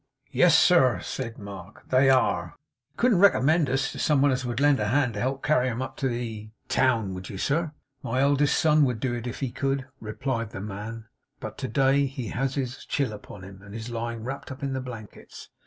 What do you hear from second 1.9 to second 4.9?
are. You couldn't recommend us some one as would lend a